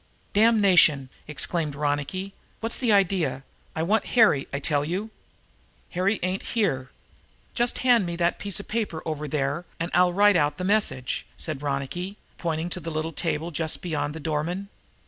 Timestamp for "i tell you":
4.51-5.11